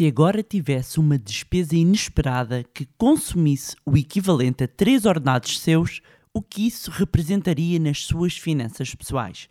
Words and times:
Se 0.00 0.06
agora 0.06 0.42
tivesse 0.42 0.98
uma 0.98 1.18
despesa 1.18 1.76
inesperada 1.76 2.64
que 2.72 2.88
consumisse 2.96 3.76
o 3.84 3.98
equivalente 3.98 4.64
a 4.64 4.66
três 4.66 5.04
ordenados 5.04 5.60
seus, 5.60 6.00
o 6.32 6.40
que 6.40 6.66
isso 6.66 6.90
representaria 6.90 7.78
nas 7.78 8.06
suas 8.06 8.34
finanças 8.34 8.94
pessoais? 8.94 9.46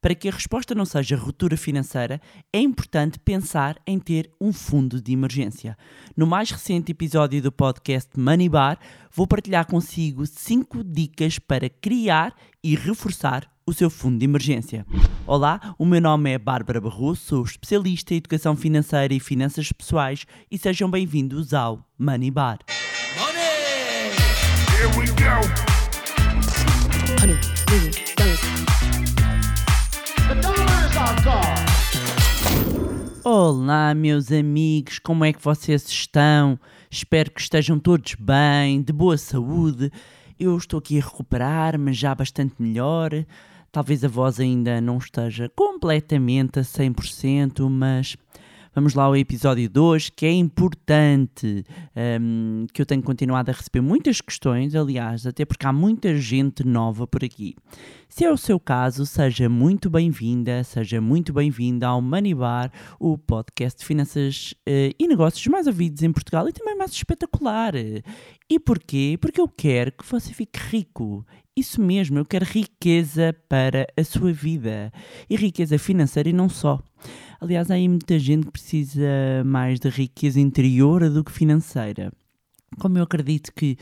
Para 0.00 0.14
que 0.14 0.28
a 0.28 0.30
resposta 0.30 0.76
não 0.76 0.84
seja 0.84 1.16
ruptura 1.16 1.56
financeira, 1.56 2.20
é 2.52 2.60
importante 2.60 3.18
pensar 3.18 3.82
em 3.84 3.98
ter 3.98 4.30
um 4.40 4.52
fundo 4.52 5.02
de 5.02 5.12
emergência. 5.12 5.76
No 6.16 6.24
mais 6.24 6.52
recente 6.52 6.92
episódio 6.92 7.42
do 7.42 7.50
podcast 7.50 8.10
Money 8.16 8.48
Bar, 8.48 8.78
vou 9.12 9.26
partilhar 9.26 9.66
consigo 9.66 10.24
5 10.24 10.84
dicas 10.84 11.40
para 11.40 11.68
criar 11.68 12.32
e 12.62 12.76
reforçar 12.76 13.50
o 13.70 13.72
seu 13.72 13.88
fundo 13.88 14.18
de 14.18 14.24
emergência. 14.24 14.84
Olá, 15.24 15.74
o 15.78 15.84
meu 15.84 16.00
nome 16.00 16.32
é 16.32 16.38
Bárbara 16.38 16.80
Barroso, 16.80 17.20
sou 17.20 17.44
especialista 17.44 18.12
em 18.12 18.16
educação 18.16 18.56
financeira 18.56 19.14
e 19.14 19.20
finanças 19.20 19.70
pessoais 19.70 20.26
e 20.50 20.58
sejam 20.58 20.90
bem-vindos 20.90 21.54
ao 21.54 21.78
Money 21.96 22.32
Bar. 22.32 22.58
Money! 23.16 23.50
Olá, 33.22 33.94
meus 33.94 34.32
amigos, 34.32 34.98
como 34.98 35.24
é 35.24 35.32
que 35.32 35.40
vocês 35.40 35.88
estão? 35.88 36.58
Espero 36.90 37.30
que 37.30 37.40
estejam 37.40 37.78
todos 37.78 38.16
bem, 38.18 38.82
de 38.82 38.92
boa 38.92 39.16
saúde. 39.16 39.92
Eu 40.40 40.56
estou 40.56 40.78
aqui 40.78 40.98
a 40.98 41.04
recuperar, 41.04 41.78
mas 41.78 41.96
já 41.96 42.12
bastante 42.14 42.54
melhor. 42.58 43.12
Talvez 43.72 44.04
a 44.04 44.08
voz 44.08 44.40
ainda 44.40 44.80
não 44.80 44.98
esteja 44.98 45.48
completamente 45.54 46.58
a 46.58 46.62
100%, 46.62 47.68
mas 47.70 48.16
vamos 48.74 48.94
lá 48.94 49.04
ao 49.04 49.16
episódio 49.16 49.70
2, 49.70 50.10
que 50.10 50.26
é 50.26 50.32
importante, 50.32 51.64
um, 52.20 52.66
que 52.74 52.82
eu 52.82 52.86
tenho 52.86 53.00
continuado 53.00 53.48
a 53.48 53.54
receber 53.54 53.80
muitas 53.80 54.20
questões, 54.20 54.74
aliás, 54.74 55.24
até 55.24 55.44
porque 55.44 55.64
há 55.68 55.72
muita 55.72 56.16
gente 56.16 56.66
nova 56.66 57.06
por 57.06 57.22
aqui. 57.22 57.54
Se 58.08 58.24
é 58.24 58.32
o 58.32 58.36
seu 58.36 58.58
caso, 58.58 59.06
seja 59.06 59.48
muito 59.48 59.88
bem-vinda, 59.88 60.64
seja 60.64 61.00
muito 61.00 61.32
bem-vinda 61.32 61.86
ao 61.86 62.02
Money 62.02 62.34
Bar, 62.34 62.72
o 62.98 63.16
podcast 63.16 63.78
de 63.78 63.86
finanças 63.86 64.52
uh, 64.68 64.92
e 64.98 65.06
negócios 65.06 65.46
mais 65.46 65.68
ouvidos 65.68 66.02
em 66.02 66.10
Portugal 66.10 66.48
e 66.48 66.52
também 66.52 66.76
mais 66.76 66.90
espetacular. 66.90 67.74
E 67.76 68.58
porquê? 68.58 69.16
Porque 69.20 69.40
eu 69.40 69.46
quero 69.46 69.92
que 69.92 70.04
você 70.04 70.34
fique 70.34 70.58
rico. 70.58 71.24
Isso 71.60 71.78
mesmo, 71.78 72.18
eu 72.18 72.24
quero 72.24 72.46
riqueza 72.46 73.36
para 73.46 73.86
a 73.94 74.02
sua 74.02 74.32
vida. 74.32 74.90
E 75.28 75.36
riqueza 75.36 75.78
financeira 75.78 76.30
e 76.30 76.32
não 76.32 76.48
só. 76.48 76.82
Aliás, 77.38 77.70
há 77.70 77.74
aí 77.74 77.86
muita 77.86 78.18
gente 78.18 78.46
que 78.46 78.52
precisa 78.52 79.44
mais 79.44 79.78
de 79.78 79.90
riqueza 79.90 80.40
interior 80.40 81.10
do 81.10 81.22
que 81.22 81.30
financeira. 81.30 82.10
Como 82.78 82.96
eu 82.96 83.02
acredito 83.02 83.52
que 83.54 83.76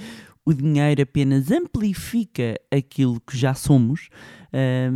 o 0.49 0.55
dinheiro 0.55 1.03
apenas 1.03 1.51
amplifica 1.51 2.59
aquilo 2.75 3.21
que 3.21 3.37
já 3.37 3.53
somos. 3.53 4.09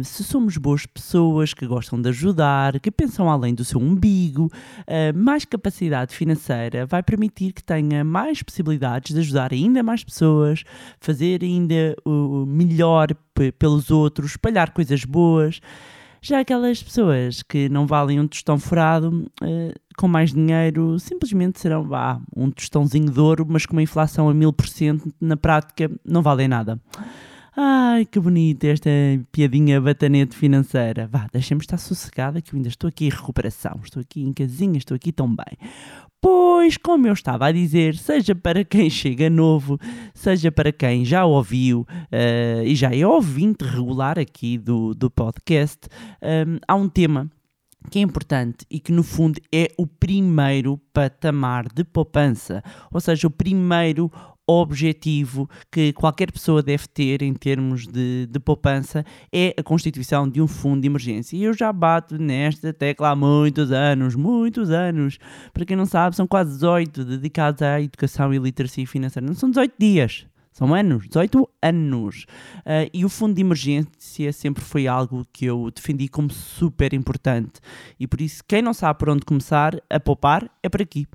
Se 0.03 0.25
somos 0.25 0.57
boas 0.57 0.87
pessoas 0.87 1.53
que 1.53 1.67
gostam 1.67 2.01
de 2.01 2.09
ajudar, 2.09 2.81
que 2.81 2.91
pensam 2.91 3.29
além 3.29 3.55
do 3.55 3.63
seu 3.63 3.79
umbigo, 3.79 4.47
uh, 4.47 5.15
mais 5.15 5.45
capacidade 5.45 6.17
financeira 6.17 6.87
vai 6.87 7.03
permitir 7.03 7.53
que 7.53 7.63
tenha 7.63 8.03
mais 8.03 8.43
possibilidades 8.43 9.13
de 9.13 9.21
ajudar 9.21 9.53
ainda 9.53 9.83
mais 9.83 10.03
pessoas, 10.03 10.65
fazer 10.99 11.45
ainda 11.45 11.95
o 12.03 12.47
melhor 12.47 13.09
pelos 13.59 13.91
outros, 13.91 14.31
espalhar 14.31 14.73
coisas 14.73 15.05
boas. 15.05 15.61
Já 16.25 16.39
aquelas 16.39 16.81
pessoas 16.81 17.43
que 17.43 17.69
não 17.69 17.85
valem 17.85 18.21
um 18.21 18.29
tostão 18.29 18.57
furado, 18.57 19.29
uh, 19.43 19.81
com 19.99 20.07
mais 20.07 20.33
dinheiro, 20.33 20.97
simplesmente 21.01 21.59
serão 21.59 21.83
vá, 21.83 22.21
um 22.37 22.49
tostãozinho 22.49 23.11
de 23.11 23.19
ouro, 23.19 23.45
mas 23.49 23.67
com 23.67 23.73
uma 23.73 23.83
inflação 23.83 24.29
a 24.29 24.35
mil 24.35 24.53
por 24.53 24.69
cento, 24.69 25.13
na 25.21 25.37
prática 25.37 25.91
não 26.05 26.23
valem 26.23 26.47
nada. 26.47 26.81
Ai, 27.55 28.07
que 28.07 28.19
bonita 28.19 28.67
esta 28.69 28.89
piadinha 29.31 29.79
batanete 29.79 30.35
financeira. 30.35 31.07
Vá, 31.07 31.27
deixa-me 31.31 31.61
estar 31.61 31.77
sossegada 31.77 32.41
que 32.41 32.55
eu 32.55 32.57
ainda 32.57 32.69
estou 32.69 32.89
aqui 32.89 33.05
em 33.05 33.11
recuperação. 33.11 33.79
Estou 33.85 34.01
aqui 34.01 34.23
em 34.23 34.33
casinha, 34.33 34.79
estou 34.79 34.95
aqui 34.95 35.13
tão 35.13 35.29
bem. 35.29 35.59
Pois, 36.19 36.79
como 36.79 37.07
eu 37.07 37.13
estava 37.13 37.47
a 37.47 37.53
dizer, 37.53 37.95
seja 37.97 38.35
para 38.35 38.65
quem 38.65 38.89
chega 38.91 39.29
novo, 39.29 39.79
seja 40.15 40.51
para 40.51 40.73
quem 40.73 41.05
já 41.05 41.27
ouviu 41.27 41.81
uh, 41.81 42.65
e 42.65 42.75
já 42.75 42.95
é 42.95 43.07
ouvinte 43.07 43.65
regular 43.65 44.19
aqui 44.19 44.57
do, 44.57 44.95
do 44.95 45.11
podcast, 45.11 45.89
um, 46.23 46.59
há 46.67 46.75
um 46.75 46.89
tema 46.89 47.31
que 47.91 47.99
é 47.99 48.03
importante 48.03 48.65
e 48.71 48.79
que 48.79 48.93
no 48.93 49.03
fundo 49.03 49.41
é 49.53 49.69
o 49.77 49.87
primeiro 49.87 50.79
patamar 50.93 51.67
de 51.73 51.85
poupança, 51.85 52.63
ou 52.91 53.01
seja, 53.01 53.27
o 53.27 53.31
primeiro 53.31 54.11
objetivo 54.47 55.49
que 55.71 55.93
qualquer 55.93 56.31
pessoa 56.31 56.63
deve 56.63 56.87
ter 56.89 57.23
em 57.23 57.33
termos 57.33 57.87
de, 57.87 58.27
de 58.27 58.41
poupança 58.41 59.05
é 59.33 59.55
a 59.57 59.63
constituição 59.63 60.29
de 60.29 60.41
um 60.41 60.49
fundo 60.49 60.81
de 60.81 60.87
emergência. 60.87 61.37
E 61.37 61.45
eu 61.45 61.53
já 61.53 61.73
bato 61.73 62.19
nesta 62.19 62.73
tecla 62.73 63.11
há 63.11 63.17
muitos 63.17 63.71
anos, 63.71 64.15
muitos 64.15 64.71
anos. 64.71 65.19
Para 65.53 65.65
quem 65.65 65.77
não 65.77 65.87
sabe, 65.87 66.17
são 66.17 66.27
quase 66.27 66.53
18 66.53 67.05
dedicados 67.05 67.63
à 67.63 67.81
educação 67.81 68.33
e 68.35 68.39
literacia 68.39 68.87
financeira. 68.87 69.27
Não 69.27 69.35
são 69.35 69.49
18 69.49 69.75
dias, 69.79 70.27
são 70.53 70.75
anos, 70.75 71.07
18 71.09 71.49
anos. 71.63 72.27
Uh, 72.59 72.91
e 72.93 73.05
o 73.05 73.09
fundo 73.09 73.35
de 73.35 73.41
emergência 73.41 74.33
sempre 74.33 74.63
foi 74.63 74.87
algo 74.87 75.27
que 75.33 75.47
eu 75.47 75.71
defendi 75.71 76.09
como 76.09 76.31
super 76.31 76.93
importante. 76.93 77.61
E 77.99 78.07
por 78.07 78.21
isso, 78.21 78.43
quem 78.47 78.61
não 78.61 78.75
sabe 78.75 78.99
por 78.99 79.09
onde 79.09 79.25
começar 79.25 79.81
a 79.89 79.99
poupar, 79.99 80.51
é 80.63 80.69
por 80.69 80.83
aqui. 80.83 81.07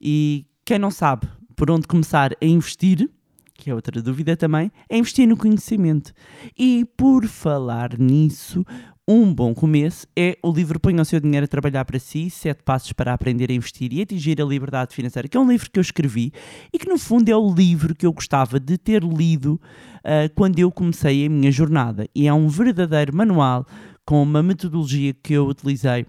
E 0.00 0.44
quem 0.64 0.78
não 0.78 0.90
sabe 0.90 1.28
por 1.56 1.70
onde 1.70 1.86
começar 1.86 2.32
a 2.40 2.44
investir, 2.44 3.08
que 3.54 3.70
é 3.70 3.74
outra 3.74 4.02
dúvida 4.02 4.36
também, 4.36 4.70
é 4.88 4.98
investir 4.98 5.26
no 5.28 5.36
conhecimento. 5.36 6.12
E 6.58 6.84
por 6.96 7.26
falar 7.26 7.98
nisso, 7.98 8.64
um 9.06 9.34
bom 9.34 9.52
começo 9.52 10.06
é 10.16 10.38
o 10.42 10.52
livro 10.52 10.78
Põe 10.78 10.98
o 11.00 11.04
seu 11.04 11.18
dinheiro 11.18 11.44
a 11.44 11.48
trabalhar 11.48 11.84
para 11.84 11.98
si, 11.98 12.30
sete 12.30 12.62
passos 12.62 12.92
para 12.92 13.12
aprender 13.12 13.50
a 13.50 13.54
investir 13.54 13.92
e 13.92 14.00
atingir 14.00 14.40
a 14.40 14.44
liberdade 14.44 14.94
financeira, 14.94 15.26
que 15.28 15.36
é 15.36 15.40
um 15.40 15.48
livro 15.48 15.68
que 15.70 15.78
eu 15.78 15.82
escrevi 15.82 16.32
e 16.72 16.78
que 16.78 16.88
no 16.88 16.96
fundo 16.96 17.28
é 17.28 17.36
o 17.36 17.52
livro 17.52 17.94
que 17.94 18.06
eu 18.06 18.12
gostava 18.12 18.60
de 18.60 18.78
ter 18.78 19.02
lido 19.02 19.60
uh, 19.98 20.32
quando 20.36 20.58
eu 20.60 20.70
comecei 20.70 21.26
a 21.26 21.28
minha 21.28 21.50
jornada. 21.50 22.06
E 22.14 22.28
é 22.28 22.32
um 22.32 22.48
verdadeiro 22.48 23.14
manual 23.14 23.66
com 24.06 24.22
uma 24.22 24.42
metodologia 24.42 25.12
que 25.12 25.32
eu 25.32 25.48
utilizei 25.48 26.06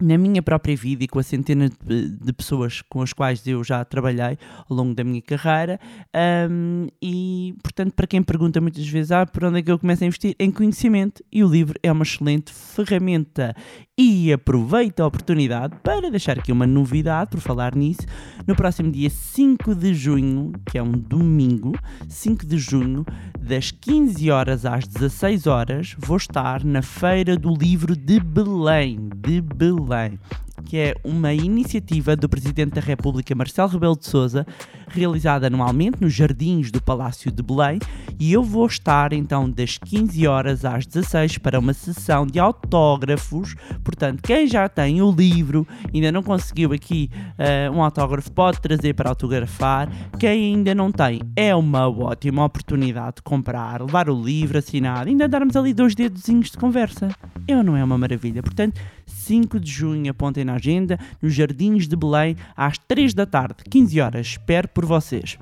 na 0.00 0.18
minha 0.18 0.42
própria 0.42 0.76
vida 0.76 1.04
e 1.04 1.08
com 1.08 1.20
a 1.20 1.22
centena 1.22 1.68
de, 1.68 2.08
de, 2.08 2.32
pessoas 2.32 2.82
com 2.82 3.00
as 3.00 3.12
quais 3.12 3.46
eu 3.46 3.62
já 3.62 3.84
trabalhei 3.84 4.36
ao 4.68 4.76
longo 4.76 4.92
da 4.92 5.04
minha 5.04 5.22
carreira 5.22 5.78
um, 6.50 6.88
e 7.00 7.54
portanto 7.62 7.92
para 7.94 8.06
quem 8.08 8.20
pergunta 8.20 8.60
muitas 8.60 8.86
vezes 8.88 9.12
ah, 9.12 9.24
por 9.24 9.44
onde 9.44 9.60
é 9.60 9.62
que 9.62 9.70
eu 9.70 9.78
começo 9.78 10.02
a 10.02 10.06
investir? 10.08 10.34
Em 10.36 10.50
conhecimento 10.50 11.22
e 11.30 11.44
o 11.44 11.48
livro 11.48 11.78
é 11.80 11.92
uma 11.92 12.02
excelente 12.02 12.52
ferramenta. 12.52 13.54
E 13.96 14.32
aproveito 14.32 14.98
a 14.98 15.06
oportunidade 15.06 15.76
para 15.80 16.10
deixar 16.10 16.36
aqui 16.36 16.50
uma 16.50 16.66
novidade 16.66 17.30
por 17.30 17.38
falar 17.38 17.76
nisso. 17.76 18.00
No 18.44 18.56
próximo 18.56 18.90
dia 18.90 19.08
5 19.08 19.72
de 19.76 19.94
junho 19.94 20.52
que 20.68 20.76
é 20.76 20.82
um 20.82 20.90
domingo 20.90 21.78
5 22.08 22.44
de 22.44 22.58
junho 22.58 23.06
das 23.38 23.70
15 23.70 24.28
horas 24.32 24.66
às 24.66 24.88
16 24.88 25.46
horas 25.46 25.94
vou 25.96 26.16
estar 26.16 26.64
na 26.64 26.82
Feira 26.82 27.36
do 27.36 27.54
Livro 27.54 27.94
de 27.94 28.18
Belém 28.18 29.08
de 29.14 29.40
Belém 29.40 29.83
que 30.64 30.76
é 30.76 30.94
uma 31.04 31.32
iniciativa 31.32 32.16
do 32.16 32.28
Presidente 32.28 32.74
da 32.74 32.80
República 32.80 33.34
Marcelo 33.34 33.68
Rebelo 33.68 33.96
de 33.96 34.06
Sousa, 34.06 34.46
realizada 34.88 35.46
anualmente 35.46 36.00
nos 36.00 36.12
jardins 36.12 36.70
do 36.70 36.82
Palácio 36.82 37.30
de 37.30 37.42
Belém, 37.42 37.78
e 38.18 38.32
eu 38.32 38.42
vou 38.42 38.66
estar 38.66 39.12
então 39.12 39.50
das 39.50 39.78
15 39.78 40.26
horas 40.26 40.64
às 40.64 40.86
16 40.86 41.38
para 41.38 41.58
uma 41.58 41.72
sessão 41.72 42.26
de 42.26 42.38
autógrafos. 42.38 43.54
Portanto, 43.82 44.22
quem 44.22 44.46
já 44.46 44.68
tem 44.68 45.02
o 45.02 45.10
livro, 45.10 45.66
ainda 45.92 46.12
não 46.12 46.22
conseguiu 46.22 46.72
aqui 46.72 47.10
uh, 47.38 47.76
um 47.76 47.82
autógrafo, 47.82 48.30
pode 48.32 48.60
trazer 48.60 48.94
para 48.94 49.10
autografar. 49.10 49.88
Quem 50.18 50.54
ainda 50.54 50.74
não 50.74 50.92
tem, 50.92 51.20
é 51.36 51.54
uma 51.54 51.88
ótima 51.88 52.44
oportunidade 52.44 53.16
de 53.16 53.22
comprar, 53.22 53.80
levar 53.80 54.08
o 54.08 54.22
livro 54.22 54.58
assinado, 54.58 55.08
ainda 55.08 55.28
darmos 55.28 55.56
ali 55.56 55.72
dois 55.74 55.94
dedozinhos 55.94 56.50
de 56.50 56.56
conversa. 56.56 57.08
Eu 57.46 57.62
não 57.62 57.76
é 57.76 57.84
uma 57.84 57.98
maravilha. 57.98 58.42
Portanto, 58.42 58.80
5 59.06 59.60
de 59.60 59.70
junho, 59.70 60.10
apontem 60.10 60.44
na 60.44 60.54
agenda, 60.54 60.98
nos 61.20 61.34
Jardins 61.34 61.86
de 61.86 61.96
Belém, 61.96 62.36
às 62.56 62.78
3 62.78 63.14
da 63.14 63.26
tarde, 63.26 63.56
15 63.68 64.00
horas. 64.00 64.26
Espero 64.26 64.68
por 64.74 64.84
vocês. 64.84 65.38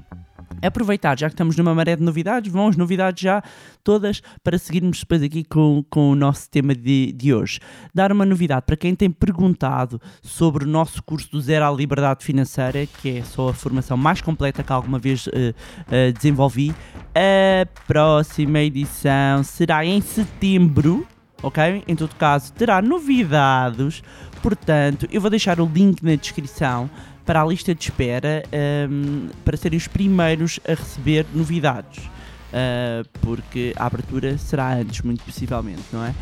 Aproveitar, 0.63 1.19
já 1.19 1.29
que 1.29 1.35
estamos 1.35 1.57
numa 1.57 1.75
maré 1.75 1.97
de 1.97 2.03
novidades, 2.03 2.53
vão 2.53 2.69
as 2.69 2.77
novidades 2.77 3.21
já 3.21 3.43
todas 3.83 4.23
para 4.45 4.57
seguirmos 4.57 5.01
depois 5.01 5.21
aqui 5.21 5.43
com, 5.43 5.85
com 5.91 6.11
o 6.11 6.15
nosso 6.15 6.49
tema 6.49 6.73
de, 6.73 7.13
de 7.13 7.35
hoje. 7.35 7.59
Dar 7.93 8.13
uma 8.13 8.25
novidade 8.25 8.63
para 8.65 8.77
quem 8.77 8.95
tem 8.95 9.11
perguntado 9.11 10.01
sobre 10.23 10.65
o 10.65 10.69
nosso 10.69 11.03
curso 11.03 11.31
do 11.33 11.41
Zero 11.41 11.65
à 11.65 11.71
Liberdade 11.71 12.25
Financeira, 12.25 12.87
que 12.87 13.19
é 13.19 13.25
só 13.25 13.49
a 13.49 13.55
formação 13.55 13.97
mais 13.97 14.21
completa 14.21 14.63
que 14.63 14.73
alguma 14.73 15.01
vez 15.01 15.27
uh, 15.27 15.31
uh, 15.31 16.13
desenvolvi. 16.13 16.73
A 17.13 17.67
próxima 17.87 18.61
edição 18.61 19.43
será 19.43 19.85
em 19.85 20.01
setembro 20.01 21.07
ok? 21.43 21.83
Em 21.89 21.97
todo 21.97 22.15
caso, 22.15 22.53
terá 22.53 22.81
novidades, 22.81 24.01
portanto, 24.41 25.09
eu 25.11 25.21
vou 25.21 25.29
deixar 25.29 25.61
o 25.61 25.67
link 25.67 26.01
na 26.01 26.15
descrição 26.15 26.89
para 27.25 27.43
a 27.43 27.47
lista 27.47 27.75
de 27.75 27.85
espera 27.85 28.43
um, 28.91 29.29
para 29.45 29.57
serem 29.57 29.77
os 29.77 29.87
primeiros 29.87 30.59
a 30.67 30.75
receber 30.75 31.27
novidades, 31.35 32.05
uh, 32.05 33.09
porque 33.21 33.73
a 33.77 33.87
abertura 33.87 34.37
será 34.39 34.75
antes, 34.75 35.03
muito 35.03 35.23
possivelmente, 35.25 35.83
não 35.93 36.05
é? 36.05 36.15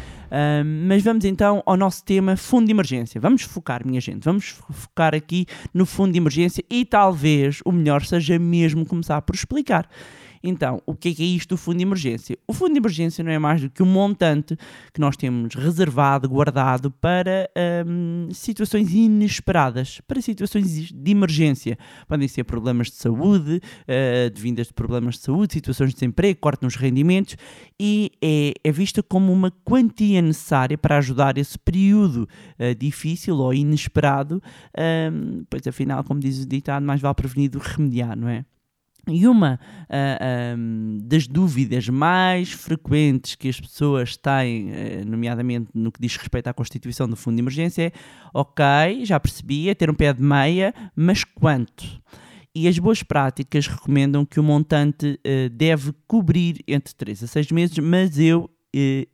mas 0.64 1.02
vamos 1.02 1.24
então 1.24 1.60
ao 1.66 1.76
nosso 1.76 2.04
tema 2.04 2.36
fundo 2.36 2.66
de 2.66 2.70
emergência. 2.70 3.20
Vamos 3.20 3.42
focar, 3.42 3.84
minha 3.84 4.00
gente, 4.00 4.22
vamos 4.22 4.54
focar 4.70 5.12
aqui 5.12 5.44
no 5.74 5.84
fundo 5.84 6.12
de 6.12 6.18
emergência 6.18 6.64
e 6.70 6.84
talvez 6.84 7.60
o 7.64 7.72
melhor 7.72 8.04
seja 8.04 8.38
mesmo 8.38 8.86
começar 8.86 9.20
por 9.22 9.34
explicar. 9.34 9.88
Então, 10.42 10.82
o 10.86 10.94
que 10.94 11.10
é, 11.10 11.14
que 11.14 11.22
é 11.22 11.26
isto 11.26 11.50
do 11.50 11.56
fundo 11.58 11.76
de 11.76 11.82
emergência? 11.82 12.38
O 12.46 12.54
fundo 12.54 12.72
de 12.72 12.78
emergência 12.78 13.22
não 13.22 13.30
é 13.30 13.38
mais 13.38 13.60
do 13.60 13.68
que 13.68 13.82
um 13.82 13.86
montante 13.86 14.56
que 14.92 15.00
nós 15.00 15.16
temos 15.16 15.54
reservado, 15.54 16.28
guardado 16.28 16.90
para 16.90 17.50
hum, 17.86 18.28
situações 18.32 18.92
inesperadas, 18.92 20.00
para 20.08 20.20
situações 20.22 20.90
de 20.90 21.10
emergência. 21.10 21.76
Podem 22.08 22.26
ser 22.26 22.44
problemas 22.44 22.88
de 22.88 22.94
saúde, 22.94 23.60
uh, 23.60 24.30
de 24.30 24.40
vindas 24.40 24.68
de 24.68 24.72
problemas 24.72 25.16
de 25.16 25.20
saúde, 25.22 25.52
situações 25.52 25.90
de 25.90 25.96
desemprego, 25.96 26.40
corte 26.40 26.62
nos 26.62 26.74
rendimentos 26.74 27.36
e 27.78 28.10
é, 28.22 28.54
é 28.64 28.72
vista 28.72 29.02
como 29.02 29.32
uma 29.32 29.50
quantia 29.64 30.22
necessária 30.22 30.78
para 30.78 30.96
ajudar 30.96 31.36
esse 31.36 31.58
período 31.58 32.26
uh, 32.58 32.74
difícil 32.74 33.36
ou 33.36 33.52
inesperado, 33.52 34.42
um, 35.12 35.44
pois 35.50 35.66
afinal, 35.66 36.02
como 36.02 36.18
diz 36.18 36.42
o 36.42 36.48
ditado, 36.48 36.84
mais 36.84 37.00
vale 37.00 37.14
prevenir 37.14 37.50
do 37.50 37.60
que 37.60 37.76
remediar, 37.76 38.16
não 38.16 38.28
é? 38.28 38.44
E 39.08 39.26
uma 39.26 39.54
uh, 39.54 39.86
ah, 39.88 40.54
um, 40.56 40.98
das 41.02 41.26
dúvidas 41.26 41.88
mais 41.88 42.52
frequentes 42.52 43.34
que 43.34 43.48
as 43.48 43.60
pessoas 43.60 44.16
têm, 44.16 44.70
uh, 44.70 45.06
nomeadamente 45.06 45.70
no 45.74 45.90
que 45.90 46.00
diz 46.00 46.16
respeito 46.16 46.48
à 46.48 46.52
constituição 46.52 47.08
do 47.08 47.16
fundo 47.16 47.36
de 47.36 47.42
emergência, 47.42 47.84
é: 47.84 47.92
ok, 48.32 49.04
já 49.04 49.18
percebi, 49.18 49.68
é 49.68 49.74
ter 49.74 49.90
um 49.90 49.94
pé 49.94 50.12
de 50.12 50.22
meia, 50.22 50.74
mas 50.94 51.24
quanto? 51.24 52.00
E 52.54 52.66
as 52.66 52.78
boas 52.78 53.02
práticas 53.02 53.68
recomendam 53.68 54.24
que 54.24 54.40
o 54.40 54.42
montante 54.42 55.18
uh, 55.26 55.50
deve 55.50 55.92
cobrir 56.06 56.56
entre 56.66 56.94
3 56.94 57.24
a 57.24 57.26
6 57.26 57.52
meses, 57.52 57.78
mas 57.78 58.18
eu, 58.18 58.50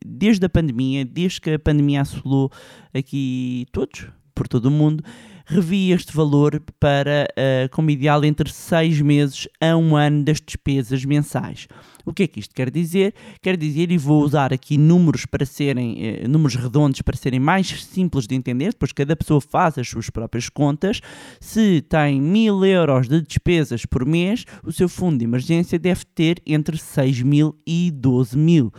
desde 0.05 0.47
a 0.47 0.49
pandemia, 0.49 1.05
desde 1.05 1.41
que 1.41 1.51
a 1.51 1.59
pandemia 1.59 2.03
assolou 2.03 2.51
aqui 2.95 3.67
todos, 3.73 4.07
por 4.35 4.47
todo 4.49 4.67
o 4.67 4.71
mundo, 4.71 5.03
revi 5.47 5.93
este 5.93 6.13
valor 6.13 6.61
para, 6.81 7.29
uh, 7.33 7.71
como 7.71 7.91
ideal, 7.91 8.25
entre 8.25 8.51
6 8.51 9.01
meses 9.01 9.49
a 9.61 9.77
um 9.77 9.95
ano 9.97 10.25
das 10.25 10.41
despesas 10.41 11.05
mensais. 11.05 11.69
O 12.05 12.13
que 12.13 12.25
é 12.25 12.27
que 12.27 12.41
isto 12.41 12.55
quer 12.55 12.71
dizer? 12.71 13.15
Quer 13.41 13.57
dizer, 13.57 13.93
e 13.93 13.97
vou 13.97 14.23
usar 14.23 14.53
aqui 14.53 14.77
números 14.77 15.25
para 15.25 15.47
serem, 15.47 16.25
uh, 16.25 16.29
números 16.29 16.57
redondos 16.57 17.01
para 17.01 17.17
serem 17.17 17.39
mais 17.39 17.85
simples 17.85 18.27
de 18.27 18.35
entender, 18.35 18.73
depois 18.73 18.93
cada 18.93 19.15
pessoa 19.15 19.41
faz 19.41 19.79
as 19.79 19.89
suas 19.89 20.11
próprias 20.11 20.49
contas. 20.49 21.01
Se 21.41 21.81
tem 21.83 22.21
1000 22.21 22.65
euros 22.67 23.09
de 23.09 23.23
despesas 23.23 23.87
por 23.87 24.05
mês, 24.05 24.45
o 24.65 24.73
seu 24.73 24.89
fundo 24.89 25.19
de 25.19 25.25
emergência 25.25 25.79
deve 25.79 26.05
ter 26.15 26.43
entre 26.45 26.77
6 26.77 27.23
mil 27.23 27.57
e 27.65 27.93
12 27.93 28.37
mil. 28.37 28.73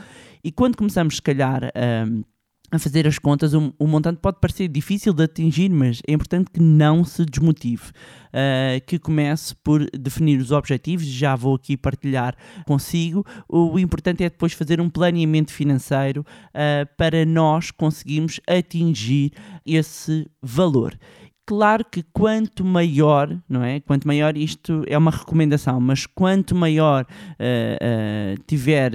E 0.44 0.52
quando 0.52 0.76
começamos, 0.76 1.16
se 1.16 1.22
calhar, 1.22 1.64
uh, 1.64 2.26
a 2.70 2.78
fazer 2.78 3.08
as 3.08 3.18
contas, 3.18 3.54
o, 3.54 3.74
o, 3.80 3.88
montante 3.88 4.20
pode 4.20 4.40
parecer 4.42 4.68
difícil 4.68 5.14
de 5.14 5.24
atingir, 5.24 5.70
mas 5.70 6.02
é 6.08 6.12
importante 6.12 6.52
que 6.52 6.60
não 6.60 7.04
se 7.06 7.24
desmotive, 7.24 7.84
uh, 7.84 8.86
que 8.86 9.00
comece 9.00 9.56
por 9.64 9.86
definir 9.92 10.40
os 10.40 10.52
objetivos, 10.52 11.06
já 11.06 11.36
vou 11.36 11.56
aqui 11.56 11.78
partilhar 11.78 12.36
consigo. 12.66 13.26
O 13.48 13.80
importante 13.80 14.24
é 14.24 14.30
depois 14.30 14.52
fazer 14.52 14.82
um 14.82 14.90
planeamento 14.90 15.54
financeiro 15.54 16.26
uh, 16.50 16.96
para 16.98 17.26
nós 17.26 17.72
conseguirmos 17.72 18.42
atingir 18.46 19.32
esse 19.66 20.30
valor. 20.42 20.98
Claro 21.46 21.86
que 21.90 22.04
quanto 22.12 22.66
maior, 22.66 23.42
não 23.48 23.64
é? 23.64 23.80
Quanto 23.80 24.06
maior 24.06 24.36
isto 24.36 24.84
é 24.86 24.98
uma 24.98 25.12
recomendação, 25.12 25.80
mas 25.80 26.06
quanto 26.06 26.54
maior 26.54 27.06
uh, 27.06 28.44
tiver 28.46 28.92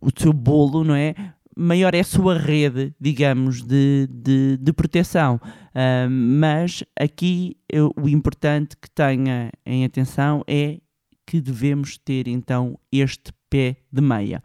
o 0.00 0.10
seu 0.16 0.32
bolo, 0.32 0.84
não 0.84 0.94
é? 0.94 1.33
Maior 1.56 1.94
é 1.94 2.00
a 2.00 2.04
sua 2.04 2.38
rede, 2.38 2.94
digamos, 3.00 3.62
de, 3.62 4.08
de, 4.10 4.56
de 4.56 4.72
proteção. 4.72 5.36
Uh, 5.36 6.10
mas 6.10 6.84
aqui 6.98 7.56
eu, 7.68 7.92
o 7.96 8.08
importante 8.08 8.76
que 8.76 8.90
tenha 8.90 9.50
em 9.64 9.84
atenção 9.84 10.42
é 10.46 10.78
que 11.26 11.40
devemos 11.40 11.96
ter 11.98 12.28
então 12.28 12.78
este 12.92 13.32
pé 13.48 13.76
de 13.92 14.00
meia. 14.00 14.42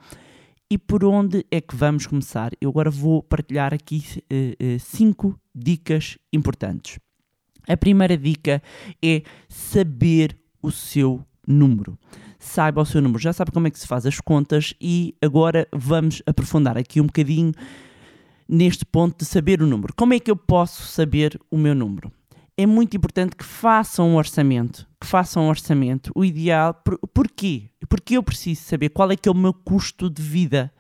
E 0.72 0.78
por 0.78 1.04
onde 1.04 1.46
é 1.52 1.60
que 1.60 1.76
vamos 1.76 2.06
começar? 2.06 2.52
Eu 2.62 2.70
agora 2.70 2.92
vou 2.92 3.24
partilhar 3.24 3.74
aqui 3.74 4.04
uh, 4.32 4.80
cinco 4.80 5.40
dicas 5.54 6.18
importantes. 6.32 7.00
A 7.68 7.76
primeira 7.76 8.18
dica 8.18 8.62
é 9.04 9.24
saber 9.48 10.38
o 10.62 10.72
seu 10.72 11.26
número 11.48 11.98
saiba 12.50 12.82
o 12.82 12.86
seu 12.86 13.02
número, 13.02 13.22
já 13.22 13.32
sabe 13.32 13.52
como 13.52 13.68
é 13.68 13.72
que 13.72 13.80
se 13.80 13.88
faz 13.88 14.06
as 14.06 14.20
contas 14.20 14.74
e 14.82 15.16
agora 15.22 15.68
vamos 15.72 16.22
aprofundar 16.26 16.78
aqui 16.78 17.00
um 17.00 17.06
bocadinho 17.06 17.54
neste 18.48 18.84
ponto 18.86 19.20
de 19.20 19.26
saber 19.26 19.62
o 19.62 19.68
número. 19.68 19.94
Como 19.96 20.14
é 20.14 20.20
que 20.20 20.32
eu 20.32 20.36
posso 20.36 20.88
saber 20.88 21.40
o 21.52 21.58
meu 21.58 21.76
número? 21.76 22.12
É 22.58 22.66
muito 22.66 22.98
importante 22.98 23.36
que 23.36 23.46
façam 23.46 24.10
um 24.10 24.16
orçamento, 24.16 24.86
que 25.00 25.08
façam 25.08 25.44
um 25.44 25.50
orçamento. 25.50 26.12
O 26.16 26.26
ideal, 26.26 26.74
por, 26.74 26.98
porquê? 27.14 27.70
Porque 27.88 28.18
eu 28.18 28.24
preciso 28.24 28.64
saber 28.64 28.90
qual 28.90 29.12
é 29.12 29.16
que 29.16 29.30
é 29.30 29.32
o 29.32 29.36
meu 29.36 29.54
custo 29.54 30.10
de 30.10 30.22
vida. 30.22 30.74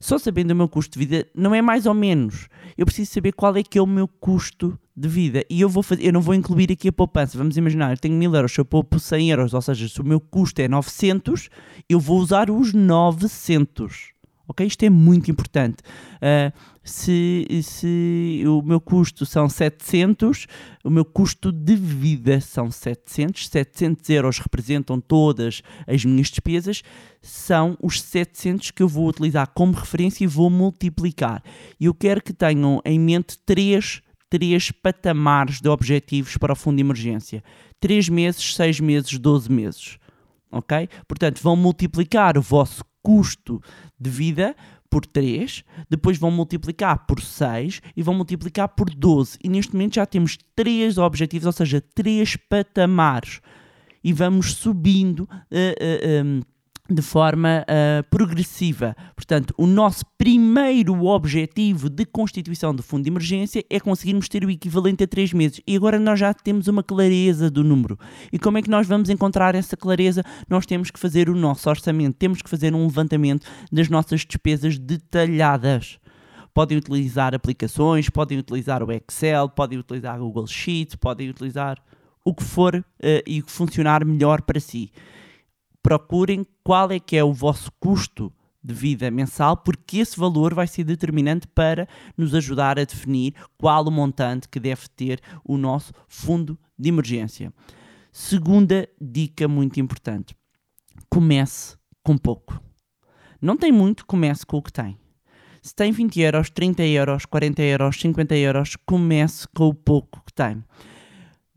Só 0.00 0.18
sabendo 0.18 0.52
o 0.52 0.56
meu 0.56 0.66
custo 0.66 0.98
de 0.98 1.06
vida 1.06 1.28
não 1.34 1.54
é 1.54 1.60
mais 1.60 1.84
ou 1.84 1.92
menos. 1.92 2.48
Eu 2.76 2.86
preciso 2.86 3.12
saber 3.12 3.32
qual 3.32 3.54
é 3.54 3.62
que 3.62 3.78
é 3.78 3.82
o 3.82 3.86
meu 3.86 4.08
custo 4.08 4.78
de 4.96 5.06
vida. 5.06 5.44
E 5.50 5.60
eu, 5.60 5.68
vou 5.68 5.82
fazer, 5.82 6.06
eu 6.06 6.12
não 6.12 6.22
vou 6.22 6.34
incluir 6.34 6.72
aqui 6.72 6.88
a 6.88 6.92
poupança. 6.92 7.36
Vamos 7.36 7.58
imaginar, 7.58 7.92
eu 7.92 7.98
tenho 7.98 8.14
1000 8.14 8.34
euros, 8.34 8.52
se 8.52 8.60
eu 8.60 8.64
poupo 8.64 8.98
100 8.98 9.30
euros, 9.30 9.52
ou 9.52 9.60
seja, 9.60 9.86
se 9.86 10.00
o 10.00 10.04
meu 10.04 10.18
custo 10.18 10.62
é 10.62 10.68
900, 10.68 11.50
eu 11.88 12.00
vou 12.00 12.18
usar 12.18 12.50
os 12.50 12.72
900. 12.72 14.12
Ok? 14.50 14.66
Isto 14.66 14.82
é 14.82 14.90
muito 14.90 15.30
importante. 15.30 15.76
Uh, 16.16 16.52
se, 16.82 17.46
se 17.62 18.42
o 18.44 18.60
meu 18.62 18.80
custo 18.80 19.24
são 19.24 19.48
700, 19.48 20.48
o 20.82 20.90
meu 20.90 21.04
custo 21.04 21.52
de 21.52 21.76
vida 21.76 22.40
são 22.40 22.68
700, 22.68 23.46
700 23.46 24.10
euros 24.10 24.38
representam 24.40 25.00
todas 25.00 25.62
as 25.86 26.04
minhas 26.04 26.30
despesas, 26.30 26.82
são 27.22 27.78
os 27.80 28.02
700 28.02 28.72
que 28.72 28.82
eu 28.82 28.88
vou 28.88 29.06
utilizar 29.06 29.48
como 29.54 29.72
referência 29.72 30.24
e 30.24 30.26
vou 30.26 30.50
multiplicar. 30.50 31.44
E 31.78 31.84
eu 31.84 31.94
quero 31.94 32.20
que 32.20 32.32
tenham 32.32 32.82
em 32.84 32.98
mente 32.98 33.38
três, 33.46 34.02
três 34.28 34.72
patamares 34.72 35.60
de 35.60 35.68
objetivos 35.68 36.36
para 36.36 36.54
o 36.54 36.56
fundo 36.56 36.78
de 36.78 36.82
emergência: 36.82 37.44
3 37.78 38.08
meses, 38.08 38.56
6 38.56 38.80
meses, 38.80 39.16
12 39.16 39.48
meses. 39.48 39.96
Ok? 40.50 40.88
Portanto, 41.06 41.40
vão 41.40 41.54
multiplicar 41.54 42.36
o 42.36 42.42
vosso 42.42 42.84
custo 43.02 43.60
de 43.98 44.10
vida 44.10 44.56
por 44.90 45.06
3, 45.06 45.64
depois 45.88 46.18
vão 46.18 46.30
multiplicar 46.30 47.06
por 47.06 47.20
6 47.20 47.80
e 47.96 48.02
vão 48.02 48.14
multiplicar 48.14 48.68
por 48.68 48.90
12. 48.90 49.38
E 49.42 49.48
neste 49.48 49.72
momento 49.72 49.94
já 49.94 50.06
temos 50.06 50.36
3 50.56 50.98
objetivos, 50.98 51.46
ou 51.46 51.52
seja, 51.52 51.80
3 51.80 52.36
patamares. 52.48 53.40
E 54.02 54.12
vamos 54.12 54.54
subindo. 54.54 55.28
Uh, 55.50 56.22
uh, 56.22 56.24
um, 56.24 56.40
de 56.90 57.02
forma 57.02 57.64
uh, 57.64 58.02
progressiva. 58.10 58.96
Portanto, 59.14 59.54
o 59.56 59.66
nosso 59.66 60.04
primeiro 60.18 61.04
objetivo 61.06 61.88
de 61.88 62.04
constituição 62.04 62.74
do 62.74 62.82
fundo 62.82 63.04
de 63.04 63.10
emergência 63.10 63.64
é 63.70 63.78
conseguirmos 63.78 64.28
ter 64.28 64.44
o 64.44 64.50
equivalente 64.50 65.04
a 65.04 65.06
3 65.06 65.32
meses. 65.32 65.60
E 65.66 65.76
agora 65.76 65.98
nós 65.98 66.18
já 66.18 66.34
temos 66.34 66.66
uma 66.66 66.82
clareza 66.82 67.48
do 67.48 67.62
número. 67.62 67.98
E 68.32 68.38
como 68.38 68.58
é 68.58 68.62
que 68.62 68.68
nós 68.68 68.86
vamos 68.86 69.08
encontrar 69.08 69.54
essa 69.54 69.76
clareza? 69.76 70.24
Nós 70.48 70.66
temos 70.66 70.90
que 70.90 70.98
fazer 70.98 71.30
o 71.30 71.36
nosso 71.36 71.70
orçamento, 71.70 72.16
temos 72.18 72.42
que 72.42 72.50
fazer 72.50 72.74
um 72.74 72.82
levantamento 72.82 73.46
das 73.70 73.88
nossas 73.88 74.24
despesas 74.24 74.76
detalhadas. 74.76 75.98
Podem 76.52 76.76
utilizar 76.76 77.34
aplicações, 77.34 78.10
podem 78.10 78.38
utilizar 78.38 78.82
o 78.82 78.90
Excel, 78.90 79.48
podem 79.48 79.78
utilizar 79.78 80.20
o 80.20 80.24
Google 80.24 80.48
Sheets, 80.48 80.96
podem 80.96 81.30
utilizar 81.30 81.78
o 82.24 82.34
que 82.34 82.42
for 82.42 82.74
uh, 82.74 82.84
e 83.24 83.40
o 83.40 83.44
que 83.44 83.52
funcionar 83.52 84.04
melhor 84.04 84.42
para 84.42 84.58
si 84.58 84.90
procurem 85.90 86.46
qual 86.62 86.92
é 86.92 87.00
que 87.00 87.16
é 87.16 87.24
o 87.24 87.32
vosso 87.32 87.68
custo 87.80 88.32
de 88.62 88.72
vida 88.72 89.10
mensal, 89.10 89.56
porque 89.56 89.98
esse 89.98 90.16
valor 90.16 90.54
vai 90.54 90.68
ser 90.68 90.84
determinante 90.84 91.48
para 91.48 91.88
nos 92.16 92.32
ajudar 92.32 92.78
a 92.78 92.84
definir 92.84 93.34
qual 93.58 93.84
o 93.84 93.90
montante 93.90 94.48
que 94.48 94.60
deve 94.60 94.82
ter 94.94 95.20
o 95.44 95.56
nosso 95.58 95.92
fundo 96.06 96.56
de 96.78 96.90
emergência. 96.90 97.52
Segunda 98.12 98.88
dica 99.00 99.48
muito 99.48 99.80
importante: 99.80 100.36
comece 101.08 101.76
com 102.04 102.16
pouco. 102.16 102.62
Não 103.42 103.56
tem 103.56 103.72
muito, 103.72 104.06
comece 104.06 104.46
com 104.46 104.58
o 104.58 104.62
que 104.62 104.72
tem. 104.72 104.96
Se 105.60 105.74
tem 105.74 105.90
20 105.90 106.20
euros, 106.20 106.50
30 106.50 106.84
euros, 106.84 107.26
40 107.26 107.62
euros, 107.62 108.00
50 108.00 108.36
euros, 108.36 108.76
comece 108.86 109.48
com 109.48 109.66
o 109.66 109.74
pouco 109.74 110.22
que 110.24 110.32
tem 110.32 110.62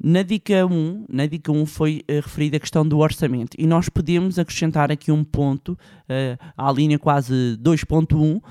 Na 0.05 0.21
dica 0.21 0.65
1, 0.65 1.05
na 1.07 1.25
dica 1.25 1.49
1 1.49 1.65
foi 1.65 2.03
uh, 2.11 2.15
referida 2.15 2.57
a 2.57 2.59
questão 2.59 2.85
do 2.85 2.99
orçamento 2.99 3.55
e 3.57 3.65
nós 3.65 3.87
podemos 3.87 4.37
acrescentar 4.37 4.91
aqui 4.91 5.13
um 5.13 5.23
ponto 5.23 5.69
uh, 5.69 6.37
à 6.57 6.69
linha 6.73 6.99
quase 6.99 7.57
2.1 7.63 8.35
uh, 8.35 8.41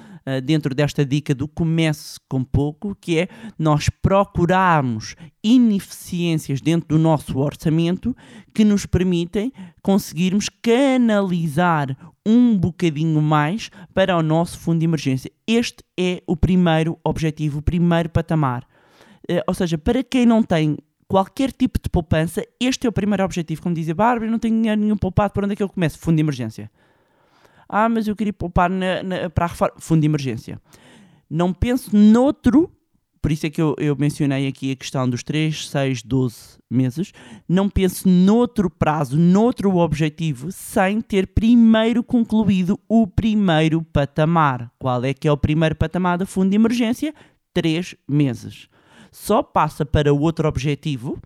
dentro 0.43 0.75
desta 0.75 1.05
dica 1.05 1.35
do 1.35 1.47
comece 1.47 2.19
com 2.27 2.43
pouco, 2.43 2.97
que 2.99 3.19
é 3.19 3.29
nós 3.59 3.91
procurarmos 3.91 5.15
ineficiências 5.45 6.63
dentro 6.63 6.89
do 6.89 6.99
nosso 6.99 7.39
orçamento 7.39 8.17
que 8.55 8.65
nos 8.65 8.87
permitem 8.87 9.53
conseguirmos 9.83 10.49
canalizar 10.49 11.95
um 12.25 12.57
bocadinho 12.57 13.21
mais 13.21 13.69
para 13.93 14.17
o 14.17 14.23
nosso 14.23 14.59
fundo 14.59 14.79
de 14.79 14.87
emergência. 14.87 15.31
Este 15.47 15.85
é 16.01 16.23
o 16.27 16.35
primeiro 16.35 16.99
objetivo, 17.05 17.59
o 17.59 17.63
primeiro 17.63 18.09
patamar. 18.09 18.67
Ou 19.47 19.55
seja, 19.55 19.79
para 19.79 20.03
quem 20.03 20.27
não 20.27 20.43
tem 20.43 20.77
qualquer 21.13 21.53
tipo 21.53 21.79
de 21.79 21.91
poupança, 21.91 22.43
este 22.59 22.87
é 22.87 22.89
o 22.89 22.93
primeiro 22.93 23.23
objetivo. 23.23 23.61
Como 23.61 23.75
dizia 23.75 23.95
Bárbara, 23.95 24.31
não 24.31 24.39
tenho 24.39 24.57
dinheiro 24.57 24.81
nenhum 24.81 24.97
poupado, 24.97 25.35
para 25.35 25.45
onde 25.45 25.53
é 25.53 25.57
que 25.57 25.63
eu 25.63 25.69
começo? 25.69 25.99
Fundo 25.99 26.17
de 26.17 26.23
emergência. 26.23 26.71
Ah, 27.69 27.87
mas 27.87 28.09
eu 28.09 28.17
queria 28.17 28.33
poupar 28.33 28.71
na, 28.71 29.03
na, 29.03 29.29
para 29.29 29.45
a 29.45 29.49
reforma. 29.49 29.75
Fundo 29.77 30.01
de 30.01 30.07
emergência. 30.07 30.59
Não 31.29 31.53
penso 31.53 31.95
noutro, 31.95 32.73
por 33.21 33.31
isso 33.31 33.45
é 33.45 33.51
que 33.51 33.61
eu, 33.61 33.77
eu 33.79 33.95
mencionei 33.95 34.49
aqui 34.49 34.73
a 34.73 34.77
questão 34.77 35.07
dos 35.07 35.23
3, 35.23 35.69
6, 35.69 36.03
12 36.03 36.59
meses. 36.71 37.13
Não 37.47 37.69
penso 37.69 38.09
noutro 38.09 38.71
prazo, 38.71 39.19
noutro 39.19 39.77
objetivo, 39.77 40.51
sem 40.51 41.03
ter 41.03 41.27
primeiro 41.27 42.03
concluído 42.03 42.81
o 42.89 43.07
primeiro 43.07 43.83
patamar. 43.83 44.73
Qual 44.79 45.05
é 45.05 45.13
que 45.13 45.29
é 45.29 45.33
o 45.33 45.37
primeiro 45.37 45.77
patamar 45.77 46.17
do 46.17 46.27
fundo 46.27 46.49
de 46.49 46.57
emergência? 46.57 47.15
3 47.53 47.97
meses. 48.09 48.73
Só 49.13 49.43
passa 49.43 49.85
para 49.85 50.13
o 50.13 50.21
outro 50.21 50.49
objetivo, 50.49 51.21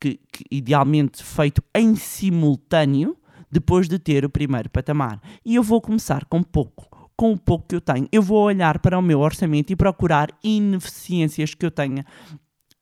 que, 0.00 0.20
que 0.32 0.44
idealmente 0.50 1.22
feito 1.22 1.62
em 1.74 1.96
simultâneo, 1.96 3.16
depois 3.50 3.88
de 3.88 3.98
ter 3.98 4.24
o 4.24 4.30
primeiro 4.30 4.70
patamar. 4.70 5.20
E 5.44 5.56
eu 5.56 5.62
vou 5.62 5.80
começar 5.80 6.24
com 6.24 6.42
pouco. 6.42 6.88
Com 7.16 7.32
o 7.32 7.38
pouco 7.38 7.66
que 7.68 7.76
eu 7.76 7.80
tenho, 7.80 8.08
eu 8.10 8.20
vou 8.22 8.42
olhar 8.42 8.80
para 8.80 8.98
o 8.98 9.02
meu 9.02 9.20
orçamento 9.20 9.72
e 9.72 9.76
procurar 9.76 10.30
ineficiências 10.42 11.54
que 11.54 11.64
eu 11.64 11.70
tenha 11.70 12.04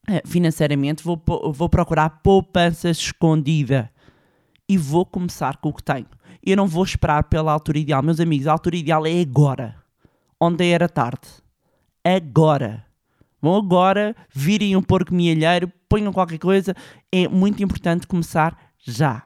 eh, 0.08 0.22
financeiramente. 0.24 1.04
Vou, 1.04 1.20
vou 1.52 1.68
procurar 1.68 2.22
poupança 2.22 2.88
escondida 2.88 3.90
e 4.68 4.78
vou 4.78 5.04
começar 5.04 5.58
com 5.58 5.68
o 5.68 5.72
que 5.74 5.82
tenho. 5.82 6.06
Eu 6.42 6.56
não 6.56 6.66
vou 6.66 6.82
esperar 6.82 7.24
pela 7.24 7.52
altura 7.52 7.78
ideal. 7.78 8.02
Meus 8.02 8.20
amigos, 8.20 8.46
a 8.46 8.52
altura 8.52 8.76
ideal 8.76 9.06
é 9.06 9.20
agora. 9.20 9.76
Onde 10.40 10.64
era 10.64 10.88
tarde. 10.88 11.28
Agora. 12.02 12.86
Vão 13.42 13.56
agora, 13.56 14.14
virem 14.32 14.76
um 14.76 14.82
porco 14.82 15.12
mielheiro, 15.12 15.70
ponham 15.88 16.12
qualquer 16.12 16.38
coisa. 16.38 16.74
É 17.10 17.26
muito 17.26 17.60
importante 17.60 18.06
começar 18.06 18.56
já. 18.78 19.24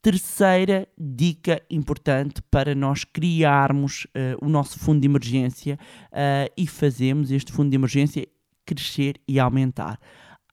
Terceira 0.00 0.88
dica 0.96 1.60
importante 1.70 2.40
para 2.50 2.74
nós 2.74 3.04
criarmos 3.04 4.06
uh, 4.06 4.44
o 4.44 4.48
nosso 4.48 4.78
fundo 4.78 5.00
de 5.00 5.06
emergência 5.06 5.78
uh, 6.06 6.50
e 6.56 6.66
fazermos 6.66 7.30
este 7.30 7.52
fundo 7.52 7.68
de 7.68 7.76
emergência 7.76 8.26
crescer 8.64 9.20
e 9.28 9.38
aumentar. 9.38 10.00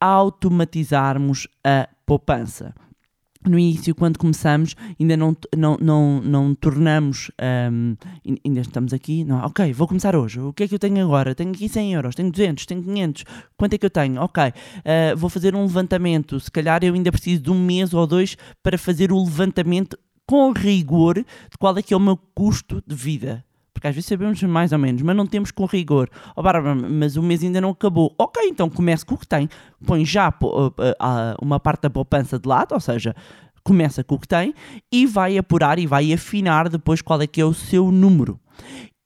Automatizarmos 0.02 1.48
a 1.64 1.88
poupança 2.06 2.76
no 3.50 3.60
início, 3.60 3.94
quando 3.96 4.18
começamos, 4.18 4.76
ainda 5.00 5.16
não, 5.18 5.36
não, 5.56 5.78
não, 5.80 6.22
não 6.22 6.56
tornamos, 6.56 7.32
um, 7.72 7.96
ainda 8.44 8.62
estamos 8.62 8.94
aqui, 8.94 9.24
não, 9.24 9.40
ok, 9.46 9.72
vou 9.74 9.88
começar 9.88 10.16
hoje, 10.16 10.40
o 10.40 10.54
que 10.54 10.64
é 10.64 10.68
que 10.68 10.76
eu 10.76 10.80
tenho 10.80 11.04
agora? 11.04 11.36
Tenho 11.36 11.52
aqui 11.52 11.68
100 11.68 11.94
euros, 11.94 12.16
tenho 12.16 12.32
200, 12.32 12.66
tenho 12.66 12.84
500, 12.84 13.24
quanto 13.58 13.74
é 13.74 13.78
que 13.78 13.86
eu 13.86 13.90
tenho? 13.90 14.22
Ok, 14.22 14.44
uh, 14.44 15.18
vou 15.18 15.30
fazer 15.30 15.56
um 15.56 15.62
levantamento, 15.62 16.40
se 16.40 16.52
calhar 16.52 16.84
eu 16.84 16.94
ainda 16.94 17.12
preciso 17.12 17.42
de 17.42 17.52
um 17.52 17.64
mês 17.64 17.94
ou 17.94 18.06
dois 18.06 18.38
para 18.62 18.78
fazer 18.78 19.12
o 19.12 19.24
levantamento 19.24 19.98
com 20.26 20.52
rigor 20.52 21.16
de 21.16 21.58
qual 21.60 21.78
é 21.78 21.82
que 21.82 21.94
é 21.94 21.98
o 21.98 22.00
meu 22.00 22.18
custo 22.18 22.84
de 22.86 22.96
vida. 22.96 23.44
Porque 23.76 23.88
às 23.90 23.94
vezes 23.94 24.08
sabemos 24.08 24.42
mais 24.44 24.72
ou 24.72 24.80
menos, 24.80 25.02
mas 25.02 25.14
não 25.14 25.28
temos 25.28 25.52
com 25.52 25.66
rigor. 25.66 26.10
Oh, 26.34 26.42
Bárbara, 26.42 26.74
mas 26.74 27.18
o 27.18 27.22
mês 27.22 27.44
ainda 27.44 27.60
não 27.60 27.72
acabou. 27.72 28.16
Ok, 28.18 28.42
então 28.48 28.70
comece 28.70 29.06
com 29.06 29.16
o 29.16 29.18
que 29.18 29.28
tem. 29.28 29.50
Põe 29.86 30.06
já 30.06 30.34
uma 31.42 31.60
parte 31.60 31.82
da 31.82 31.90
poupança 31.90 32.40
de 32.40 32.48
lado, 32.48 32.74
ou 32.74 32.80
seja, 32.80 33.14
começa 33.66 34.02
com 34.02 34.16
o 34.16 34.20
que 34.20 34.30
tem 34.30 34.54
e 34.90 35.06
vai 35.06 35.38
apurar 35.38 35.78
e 35.78 35.86
vai 35.86 36.14
afinar 36.14 36.70
depois 36.70 37.02
qual 37.02 37.22
é 37.22 37.28
que 37.28 37.42
é 37.42 37.46
o 37.46 37.54
seu 37.54 37.92
número. 37.92 38.40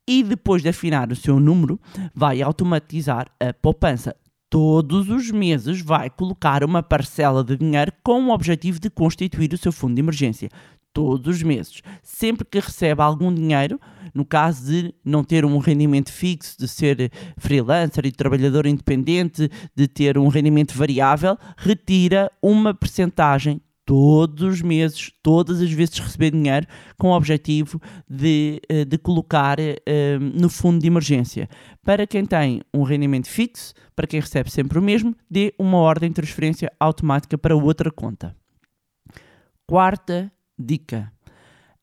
E 0.07 0.21
depois 0.21 0.61
de 0.61 0.69
afinar 0.69 1.11
o 1.11 1.15
seu 1.15 1.39
número, 1.39 1.79
vai 2.13 2.39
automatizar 2.39 3.25
a 3.39 3.51
poupança. 3.51 4.15
Todos 4.51 5.09
os 5.09 5.31
meses 5.31 5.81
vai 5.81 6.11
colocar 6.11 6.63
uma 6.63 6.83
parcela 6.83 7.43
de 7.43 7.57
dinheiro 7.57 7.91
com 8.03 8.25
o 8.25 8.31
objetivo 8.31 8.79
de 8.79 8.89
constituir 8.89 9.51
o 9.51 9.57
seu 9.57 9.71
fundo 9.71 9.95
de 9.95 10.01
emergência 10.01 10.49
todos 10.93 11.37
os 11.37 11.43
meses. 11.43 11.81
Sempre 12.01 12.45
que 12.45 12.59
recebe 12.59 13.01
algum 13.01 13.33
dinheiro, 13.33 13.79
no 14.13 14.25
caso 14.25 14.65
de 14.65 14.93
não 15.03 15.23
ter 15.23 15.45
um 15.45 15.57
rendimento 15.57 16.11
fixo, 16.11 16.57
de 16.59 16.67
ser 16.67 17.11
freelancer 17.37 18.05
e 18.05 18.11
trabalhador 18.11 18.65
independente, 18.65 19.49
de 19.75 19.87
ter 19.87 20.17
um 20.17 20.27
rendimento 20.27 20.75
variável, 20.75 21.37
retira 21.57 22.31
uma 22.41 22.73
percentagem 22.73 23.61
todos 23.89 24.43
os 24.43 24.61
meses, 24.61 25.11
todas 25.23 25.59
as 25.59 25.71
vezes 25.71 25.97
receber 25.97 26.29
dinheiro 26.29 26.67
com 26.95 27.07
o 27.07 27.15
objetivo 27.15 27.81
de, 28.07 28.61
eh, 28.69 28.85
de 28.85 28.99
colocar 28.99 29.57
uh, 29.59 30.19
no 30.19 30.47
fundo 30.47 30.79
de 30.79 30.85
emergência. 30.85 31.49
Para 31.83 32.05
quem 32.05 32.23
tem 32.23 32.61
um 32.71 32.83
rendimento 32.83 33.27
fixo, 33.27 33.73
para 33.95 34.05
quem 34.05 34.19
recebe 34.19 34.51
sempre 34.51 34.77
o 34.77 34.81
mesmo, 34.81 35.15
dê 35.27 35.55
uma 35.57 35.79
ordem 35.79 36.09
de 36.09 36.13
transferência 36.13 36.71
automática 36.79 37.35
para 37.35 37.55
outra 37.55 37.89
conta. 37.89 38.35
Quarta 39.65 40.31
dica: 40.59 41.11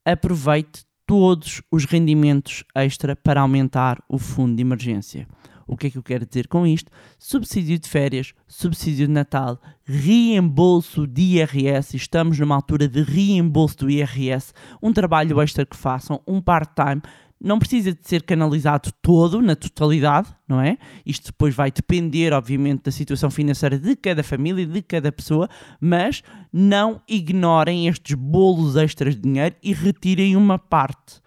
aproveite 0.05 0.85
todos 1.07 1.63
os 1.71 1.85
rendimentos 1.85 2.65
extra 2.75 3.17
para 3.17 3.41
aumentar 3.41 4.03
o 4.09 4.19
fundo 4.19 4.57
de 4.57 4.63
emergência. 4.63 5.27
O 5.69 5.77
que 5.77 5.89
é 5.89 5.91
que 5.91 5.99
eu 5.99 6.03
quero 6.03 6.25
dizer 6.25 6.47
com 6.47 6.65
isto? 6.65 6.93
Subsídio 7.19 7.77
de 7.77 7.89
férias, 7.89 8.33
subsídio 8.47 9.09
de 9.09 9.13
Natal, 9.13 9.61
reembolso 9.85 11.09
de 11.09 11.23
IRS, 11.23 11.97
estamos 11.97 12.39
numa 12.39 12.55
altura 12.55 12.87
de 12.87 13.03
reembolso 13.03 13.79
do 13.79 13.91
IRS, 13.91 14.53
um 14.81 14.93
trabalho 14.93 15.41
extra 15.41 15.67
que 15.67 15.77
façam, 15.77 16.23
um 16.27 16.41
part-time, 16.41 17.03
não 17.41 17.59
precisa 17.59 17.93
de 17.93 17.99
ser 18.03 18.23
canalizado 18.23 18.91
todo, 19.03 19.43
na 19.43 19.55
totalidade, 19.55 20.29
não 20.49 20.61
é? 20.61 20.79
Isto 21.05 21.27
depois 21.27 21.55
vai 21.55 21.71
depender, 21.71 22.33
obviamente, 22.33 22.85
da 22.85 22.91
situação 22.91 23.31
financeira 23.31 23.79
de 23.79 23.95
cada 23.95 24.23
família, 24.23 24.67
de 24.67 24.83
cada 24.83 25.13
pessoa, 25.13 25.49
mas 25.81 26.23
não 26.53 27.01
ignorem 27.09 27.87
estes 27.89 28.15
bolos 28.15 28.77
extras 28.77 29.15
de 29.15 29.23
dinheiro 29.23 29.55
e 29.63 29.73
retirem 29.73 30.37
uma 30.37 30.59
parte. 30.59 31.21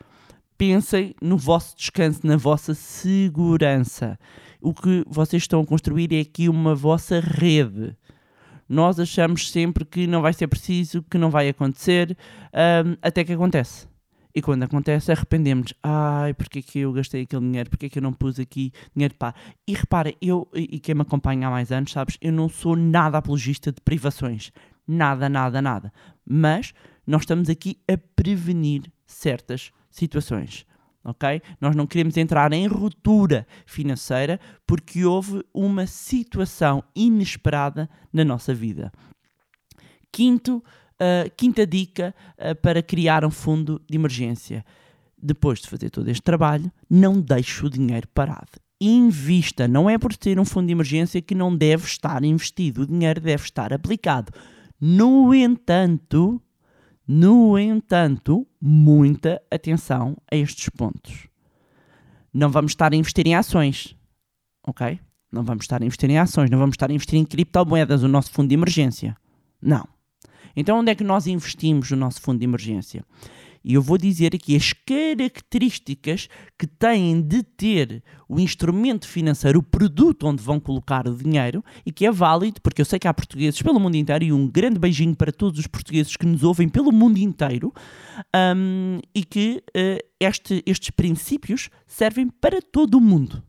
Pensem 0.57 1.15
no 1.21 1.37
vosso 1.37 1.77
descanso, 1.77 2.25
na 2.25 2.35
vossa 2.35 2.73
segurança. 2.73 4.19
O 4.61 4.73
que 4.73 5.05
vocês 5.07 5.43
estão 5.43 5.61
a 5.61 5.65
construir 5.65 6.13
é 6.13 6.19
aqui 6.19 6.49
uma 6.49 6.75
vossa 6.75 7.19
rede. 7.19 7.95
Nós 8.67 8.99
achamos 8.99 9.49
sempre 9.49 9.85
que 9.85 10.05
não 10.05 10.21
vai 10.21 10.33
ser 10.33 10.47
preciso, 10.47 11.03
que 11.09 11.17
não 11.17 11.31
vai 11.31 11.49
acontecer, 11.49 12.15
um, 12.53 12.97
até 13.01 13.23
que 13.23 13.33
acontece. 13.33 13.88
E 14.39 14.41
quando 14.41 14.63
acontece, 14.63 15.11
arrependemos. 15.11 15.73
Ai, 15.83 16.33
porque 16.33 16.59
é 16.59 16.61
que 16.61 16.79
eu 16.79 16.93
gastei 16.93 17.23
aquele 17.23 17.41
dinheiro? 17.41 17.69
Porque 17.69 17.87
é 17.87 17.89
que 17.89 17.99
eu 17.99 18.01
não 18.01 18.13
pus 18.13 18.39
aqui 18.39 18.71
dinheiro 18.95 19.13
para. 19.15 19.35
E 19.67 19.73
repara, 19.73 20.15
eu 20.21 20.47
e 20.55 20.79
quem 20.79 20.95
me 20.95 21.01
acompanha 21.01 21.49
há 21.49 21.51
mais 21.51 21.73
anos, 21.73 21.91
sabes, 21.91 22.17
eu 22.21 22.31
não 22.31 22.47
sou 22.47 22.73
nada 22.73 23.17
apologista 23.17 23.69
de 23.69 23.81
privações. 23.81 24.53
Nada, 24.87 25.27
nada, 25.27 25.61
nada. 25.61 25.91
Mas 26.25 26.73
nós 27.05 27.23
estamos 27.23 27.49
aqui 27.49 27.81
a 27.85 27.97
prevenir 28.15 28.83
certas 29.05 29.73
situações. 29.91 30.65
Ok? 31.03 31.41
Nós 31.59 31.75
não 31.75 31.85
queremos 31.85 32.15
entrar 32.15 32.53
em 32.53 32.65
ruptura 32.65 33.45
financeira 33.65 34.39
porque 34.65 35.03
houve 35.03 35.43
uma 35.53 35.85
situação 35.85 36.81
inesperada 36.95 37.89
na 38.13 38.23
nossa 38.23 38.53
vida. 38.53 38.89
Quinto, 40.13 40.63
Quinta 41.37 41.65
dica 41.65 42.13
uh, 42.37 42.55
para 42.55 42.81
criar 42.81 43.23
um 43.23 43.31
fundo 43.31 43.81
de 43.89 43.95
emergência. 43.95 44.65
Depois 45.21 45.59
de 45.59 45.67
fazer 45.67 45.89
todo 45.89 46.07
este 46.09 46.21
trabalho, 46.21 46.71
não 46.89 47.19
deixe 47.19 47.65
o 47.65 47.69
dinheiro 47.69 48.07
parado. 48.13 48.51
Invista. 48.79 49.67
Não 49.67 49.89
é 49.89 49.97
por 49.97 50.15
ter 50.15 50.39
um 50.39 50.45
fundo 50.45 50.67
de 50.67 50.71
emergência 50.71 51.21
que 51.21 51.35
não 51.35 51.55
deve 51.55 51.85
estar 51.85 52.23
investido. 52.23 52.83
O 52.83 52.87
dinheiro 52.87 53.19
deve 53.19 53.43
estar 53.43 53.73
aplicado. 53.73 54.31
No 54.79 55.33
entanto, 55.33 56.41
no 57.05 57.57
entanto, 57.57 58.47
muita 58.61 59.41
atenção 59.51 60.15
a 60.31 60.35
estes 60.35 60.69
pontos. 60.69 61.27
Não 62.33 62.49
vamos 62.49 62.71
estar 62.71 62.93
a 62.93 62.95
investir 62.95 63.27
em 63.27 63.35
ações, 63.35 63.95
ok? 64.65 64.99
Não 65.31 65.43
vamos 65.43 65.63
estar 65.63 65.81
a 65.81 65.85
investir 65.85 66.09
em 66.09 66.17
ações, 66.19 66.49
não 66.49 66.59
vamos 66.59 66.75
estar 66.75 66.89
a 66.89 66.93
investir 66.93 67.19
em 67.19 67.25
criptomoedas, 67.25 68.03
o 68.03 68.07
nosso 68.07 68.31
fundo 68.31 68.49
de 68.49 68.53
emergência. 68.53 69.17
Não. 69.61 69.87
Então, 70.55 70.79
onde 70.79 70.91
é 70.91 70.95
que 70.95 71.03
nós 71.03 71.27
investimos 71.27 71.91
o 71.91 71.95
nosso 71.95 72.21
fundo 72.21 72.39
de 72.39 72.45
emergência? 72.45 73.03
E 73.63 73.73
eu 73.73 73.81
vou 73.81 73.97
dizer 73.97 74.33
aqui 74.33 74.55
as 74.55 74.73
características 74.73 76.29
que 76.57 76.65
têm 76.65 77.21
de 77.21 77.43
ter 77.43 78.01
o 78.27 78.39
instrumento 78.39 79.07
financeiro, 79.07 79.59
o 79.59 79.63
produto 79.63 80.27
onde 80.27 80.41
vão 80.41 80.59
colocar 80.59 81.07
o 81.07 81.15
dinheiro 81.15 81.63
e 81.85 81.91
que 81.91 82.05
é 82.05 82.11
válido, 82.11 82.61
porque 82.61 82.81
eu 82.81 82.85
sei 82.85 82.97
que 82.97 83.07
há 83.07 83.13
portugueses 83.13 83.61
pelo 83.61 83.79
mundo 83.79 83.95
inteiro 83.95 84.23
e 84.23 84.31
um 84.31 84.47
grande 84.47 84.79
beijinho 84.79 85.15
para 85.15 85.31
todos 85.31 85.59
os 85.59 85.67
portugueses 85.67 86.15
que 86.15 86.25
nos 86.25 86.43
ouvem 86.43 86.69
pelo 86.69 86.91
mundo 86.91 87.17
inteiro 87.17 87.73
um, 88.55 88.99
e 89.13 89.25
que 89.25 89.61
uh, 89.69 90.07
este, 90.19 90.63
estes 90.65 90.89
princípios 90.91 91.69
servem 91.85 92.29
para 92.29 92.61
todo 92.61 92.95
o 92.95 93.01
mundo. 93.01 93.43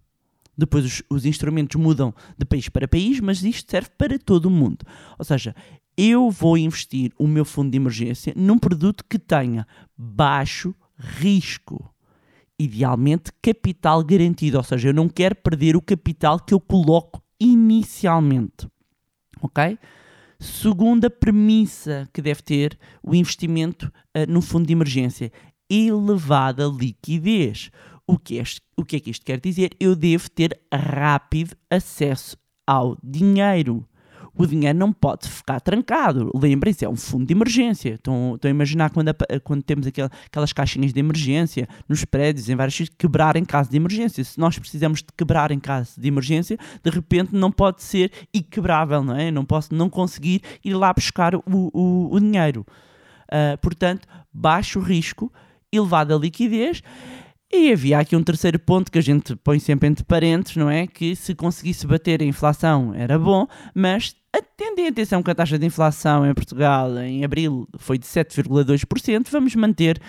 Depois 0.60 0.84
os, 0.84 1.02
os, 1.08 1.24
instrumentos 1.24 1.80
mudam 1.80 2.14
de 2.36 2.44
país 2.44 2.68
para 2.68 2.86
país, 2.86 3.18
mas 3.20 3.42
isto 3.42 3.70
serve 3.70 3.88
para 3.96 4.18
todo 4.18 4.46
o 4.46 4.50
mundo. 4.50 4.84
Ou 5.18 5.24
seja, 5.24 5.54
eu 6.02 6.30
vou 6.30 6.56
investir 6.56 7.12
o 7.18 7.28
meu 7.28 7.44
fundo 7.44 7.70
de 7.70 7.76
emergência 7.76 8.32
num 8.34 8.58
produto 8.58 9.04
que 9.04 9.18
tenha 9.18 9.66
baixo 9.94 10.74
risco. 10.96 11.94
Idealmente, 12.58 13.30
capital 13.42 14.02
garantido, 14.02 14.56
ou 14.56 14.64
seja, 14.64 14.88
eu 14.88 14.94
não 14.94 15.10
quero 15.10 15.34
perder 15.34 15.76
o 15.76 15.82
capital 15.82 16.40
que 16.40 16.54
eu 16.54 16.60
coloco 16.60 17.22
inicialmente. 17.38 18.66
Ok? 19.42 19.78
Segunda 20.38 21.10
premissa 21.10 22.08
que 22.14 22.22
deve 22.22 22.40
ter 22.40 22.78
o 23.02 23.14
investimento 23.14 23.92
uh, 24.16 24.30
no 24.30 24.40
fundo 24.40 24.66
de 24.66 24.72
emergência: 24.72 25.30
elevada 25.68 26.64
liquidez. 26.66 27.70
O 28.06 28.18
que, 28.18 28.42
o 28.74 28.84
que 28.86 28.96
é 28.96 29.00
que 29.00 29.10
isto 29.10 29.24
quer 29.24 29.38
dizer? 29.38 29.76
Eu 29.78 29.94
devo 29.94 30.30
ter 30.30 30.58
rápido 30.72 31.54
acesso 31.70 32.38
ao 32.66 32.96
dinheiro 33.04 33.86
o 34.42 34.46
dinheiro 34.46 34.78
não 34.78 34.92
pode 34.92 35.28
ficar 35.28 35.60
trancado. 35.60 36.30
Lembrem-se, 36.34 36.84
é 36.84 36.88
um 36.88 36.96
fundo 36.96 37.26
de 37.26 37.32
emergência. 37.32 37.94
Estão, 37.94 38.34
estão 38.34 38.48
a 38.48 38.52
imaginar 38.52 38.90
quando, 38.90 39.10
quando 39.44 39.62
temos 39.62 39.86
aquelas 39.86 40.52
caixinhas 40.52 40.92
de 40.92 41.00
emergência 41.00 41.68
nos 41.88 42.04
prédios, 42.04 42.48
em 42.48 42.56
vários 42.56 42.74
sítios, 42.74 42.96
quebrar 42.98 43.36
em 43.36 43.44
caso 43.44 43.70
de 43.70 43.76
emergência. 43.76 44.24
Se 44.24 44.38
nós 44.38 44.58
precisamos 44.58 45.00
de 45.00 45.08
quebrar 45.16 45.50
em 45.50 45.60
caso 45.60 46.00
de 46.00 46.08
emergência, 46.08 46.56
de 46.82 46.90
repente 46.90 47.34
não 47.34 47.50
pode 47.50 47.82
ser 47.82 48.12
inquebrável, 48.32 49.02
não 49.02 49.16
é? 49.16 49.30
Não 49.30 49.44
posso 49.44 49.74
não 49.74 49.88
conseguir 49.90 50.42
ir 50.64 50.74
lá 50.74 50.92
buscar 50.92 51.34
o, 51.34 51.42
o, 51.46 52.08
o 52.12 52.20
dinheiro. 52.20 52.64
Uh, 53.26 53.56
portanto, 53.60 54.08
baixo 54.32 54.80
risco, 54.80 55.32
elevada 55.72 56.16
liquidez 56.16 56.82
e 57.52 57.72
havia 57.72 57.98
aqui 57.98 58.14
um 58.14 58.22
terceiro 58.22 58.58
ponto 58.58 58.92
que 58.92 58.98
a 58.98 59.02
gente 59.02 59.34
põe 59.36 59.58
sempre 59.58 59.88
entre 59.88 60.04
parênteses, 60.04 60.56
não 60.56 60.70
é? 60.70 60.86
Que 60.86 61.16
se 61.16 61.34
conseguisse 61.34 61.86
bater 61.86 62.22
a 62.22 62.24
inflação 62.24 62.94
era 62.94 63.18
bom, 63.18 63.46
mas 63.74 64.14
atendem 64.32 64.86
atenção 64.86 65.22
que 65.22 65.30
a 65.30 65.34
taxa 65.34 65.58
de 65.58 65.66
inflação 65.66 66.24
em 66.24 66.32
Portugal 66.32 66.96
em 66.98 67.24
abril 67.24 67.68
foi 67.76 67.98
de 67.98 68.06
7,2%, 68.06 69.28
vamos 69.30 69.54
manter 69.56 70.00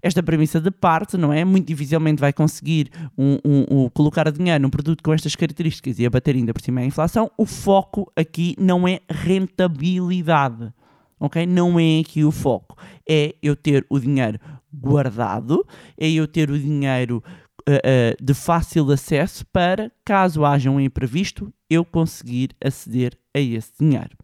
esta 0.00 0.22
premissa 0.22 0.60
de 0.60 0.70
parte, 0.70 1.16
não 1.16 1.32
é? 1.32 1.44
Muito 1.44 1.66
dificilmente 1.66 2.20
vai 2.20 2.32
conseguir 2.32 2.90
um, 3.16 3.38
um, 3.42 3.66
um, 3.70 3.88
colocar 3.88 4.30
dinheiro 4.30 4.62
num 4.62 4.68
produto 4.68 5.02
com 5.02 5.14
estas 5.14 5.34
características 5.34 5.98
e 5.98 6.04
abater 6.04 6.36
ainda 6.36 6.52
por 6.52 6.60
cima 6.60 6.82
a 6.82 6.84
inflação. 6.84 7.30
O 7.38 7.46
foco 7.46 8.12
aqui 8.14 8.54
não 8.58 8.86
é 8.86 9.00
rentabilidade, 9.08 10.72
ok? 11.18 11.46
Não 11.46 11.78
é 11.78 12.00
aqui 12.00 12.24
o 12.24 12.30
foco. 12.30 12.76
É 13.08 13.34
eu 13.42 13.54
ter 13.56 13.86
o 13.88 13.98
dinheiro 13.98 14.38
guardado, 14.72 15.66
é 15.96 16.10
eu 16.10 16.26
ter 16.26 16.50
o 16.50 16.58
dinheiro 16.58 17.22
uh, 17.68 17.72
uh, 17.72 18.24
de 18.24 18.34
fácil 18.34 18.90
acesso 18.90 19.46
para, 19.46 19.90
caso 20.04 20.44
haja 20.44 20.70
um 20.70 20.80
imprevisto, 20.80 21.52
eu 21.68 21.84
conseguir 21.84 22.50
aceder 22.62 23.18
a 23.34 23.40
esse 23.40 23.72
dinheiro. 23.78 24.16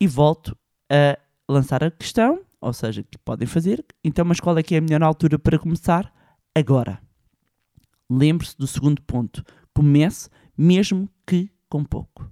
E 0.00 0.06
volto 0.06 0.56
a 0.90 1.18
lançar 1.48 1.84
a 1.84 1.90
questão, 1.90 2.40
ou 2.60 2.72
seja, 2.72 3.02
que 3.02 3.18
podem 3.18 3.46
fazer. 3.46 3.84
Então, 4.04 4.24
mas 4.24 4.40
qual 4.40 4.56
é 4.56 4.62
que 4.62 4.74
é 4.74 4.78
a 4.78 4.80
melhor 4.80 5.02
altura 5.02 5.38
para 5.38 5.58
começar? 5.58 6.12
Agora. 6.54 7.00
Lembre-se 8.10 8.56
do 8.58 8.66
segundo 8.66 9.00
ponto. 9.02 9.42
Comece 9.74 10.28
mesmo 10.56 11.08
que 11.26 11.50
com 11.68 11.82
pouco. 11.82 12.30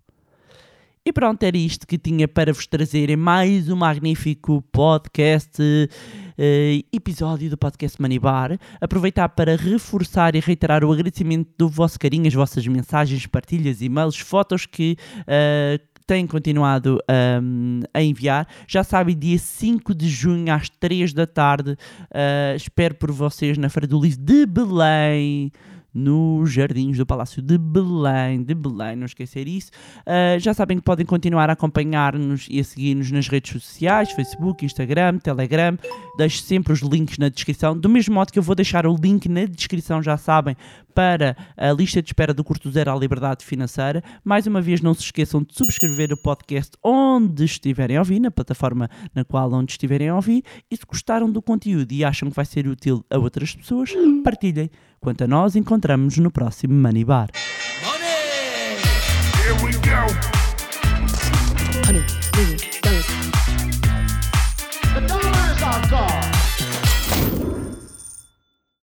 E 1.02 1.14
pronto, 1.14 1.42
era 1.42 1.56
isto 1.56 1.86
que 1.86 1.96
tinha 1.96 2.28
para 2.28 2.52
vos 2.52 2.66
trazer 2.66 3.08
em 3.08 3.16
mais 3.16 3.70
um 3.70 3.76
magnífico 3.76 4.62
podcast, 4.70 5.62
uh, 5.62 6.86
episódio 6.92 7.48
do 7.48 7.56
podcast 7.56 8.00
Manibar. 8.02 8.58
Aproveitar 8.78 9.30
para 9.30 9.56
reforçar 9.56 10.34
e 10.34 10.40
reiterar 10.40 10.84
o 10.84 10.92
agradecimento 10.92 11.48
do 11.56 11.70
vosso 11.70 11.98
carinho, 11.98 12.26
as 12.26 12.34
vossas 12.34 12.66
mensagens, 12.66 13.26
partilhas, 13.26 13.80
e-mails, 13.80 14.18
fotos 14.18 14.66
que. 14.66 14.96
Uh, 15.20 15.90
têm 16.06 16.26
continuado 16.26 16.98
um, 17.40 17.82
a 17.94 18.02
enviar. 18.02 18.44
Já 18.66 18.82
sabem, 18.82 19.16
dia 19.16 19.38
5 19.38 19.94
de 19.94 20.08
junho 20.08 20.52
às 20.52 20.68
3 20.68 21.12
da 21.12 21.24
tarde. 21.24 21.76
Uh, 22.10 22.56
espero 22.56 22.96
por 22.96 23.12
vocês 23.12 23.56
na 23.56 23.68
Feira 23.68 23.86
do 23.86 24.00
Livro 24.00 24.20
de 24.20 24.44
Belém 24.44 25.52
nos 25.92 26.52
jardins 26.52 26.96
do 26.96 27.06
Palácio 27.06 27.42
de 27.42 27.58
Belém, 27.58 28.42
de 28.42 28.54
Belém, 28.54 28.96
não 28.96 29.06
esquecer 29.06 29.48
isso. 29.48 29.70
Uh, 30.00 30.38
já 30.38 30.54
sabem 30.54 30.78
que 30.78 30.84
podem 30.84 31.04
continuar 31.04 31.50
a 31.50 31.54
acompanhar-nos 31.54 32.46
e 32.50 32.60
a 32.60 32.64
seguir-nos 32.64 33.10
nas 33.10 33.28
redes 33.28 33.52
sociais, 33.52 34.12
Facebook, 34.12 34.64
Instagram, 34.64 35.18
Telegram. 35.18 35.76
Deixo 36.16 36.42
sempre 36.42 36.72
os 36.72 36.80
links 36.80 37.18
na 37.18 37.28
descrição, 37.28 37.76
do 37.76 37.88
mesmo 37.88 38.14
modo 38.14 38.32
que 38.32 38.38
eu 38.38 38.42
vou 38.42 38.54
deixar 38.54 38.86
o 38.86 38.94
link 38.94 39.28
na 39.28 39.44
descrição, 39.44 40.02
já 40.02 40.16
sabem, 40.16 40.56
para 40.94 41.36
a 41.56 41.72
lista 41.72 42.02
de 42.02 42.08
espera 42.08 42.34
do 42.34 42.44
Curto 42.44 42.70
Zero 42.70 42.92
à 42.92 42.96
Liberdade 42.96 43.44
Financeira. 43.44 44.02
Mais 44.24 44.46
uma 44.46 44.60
vez, 44.60 44.80
não 44.80 44.94
se 44.94 45.02
esqueçam 45.02 45.42
de 45.42 45.56
subscrever 45.56 46.12
o 46.12 46.16
podcast 46.16 46.72
onde 46.82 47.44
estiverem 47.44 47.96
a 47.96 48.00
ouvir, 48.00 48.20
na 48.20 48.30
plataforma 48.30 48.88
na 49.14 49.24
qual 49.24 49.52
onde 49.52 49.72
estiverem 49.72 50.08
a 50.08 50.16
ouvir. 50.16 50.42
E 50.70 50.76
se 50.76 50.82
gostaram 50.86 51.30
do 51.30 51.40
conteúdo 51.40 51.92
e 51.92 52.04
acham 52.04 52.28
que 52.28 52.36
vai 52.36 52.44
ser 52.44 52.66
útil 52.66 53.04
a 53.10 53.18
outras 53.18 53.54
pessoas, 53.54 53.90
partilhem. 54.22 54.70
Quanto 55.02 55.24
a 55.24 55.26
nós, 55.26 55.56
encontramos 55.56 56.18
no 56.18 56.30
próximo 56.30 56.74
Money 56.74 57.06
Bar. 57.06 57.30
Money! 57.82 58.80